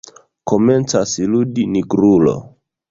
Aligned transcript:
Komencas 0.51 1.13
ludi 1.35 1.69
Nigrulo. 1.77 2.37